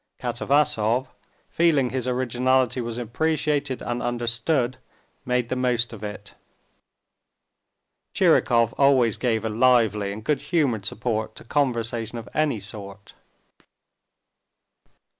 [0.19, 1.09] Katavasov,
[1.51, 4.77] feeling his originality was appreciated and understood,
[5.27, 6.33] made the most of it.
[8.15, 13.13] Tchirikov always gave a lively and good humored support to conversation of any sort.